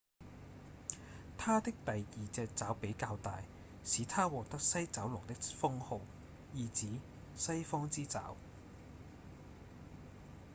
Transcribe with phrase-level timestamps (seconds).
[1.37, 3.43] 牠的第二隻爪比較大
[3.83, 5.99] 使牠獲得西爪龍的封號
[6.55, 6.93] 意指
[7.37, 8.35] 「西方之爪」